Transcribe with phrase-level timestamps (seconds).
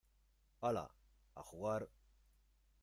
[0.61, 0.85] hala,
[1.35, 1.87] a jugar.